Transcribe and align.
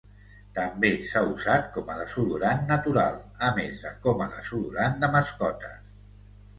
També 0.53 0.89
s'ha 1.09 1.21
usat 1.33 1.67
com 1.75 1.91
a 1.91 1.99
desodorant 1.99 2.65
natural, 2.73 3.21
a 3.51 3.53
més 3.61 3.87
de 3.87 3.95
com 4.09 4.27
a 4.27 4.31
desodorant 4.35 5.01
de 5.07 5.15
mascotes. 5.19 5.83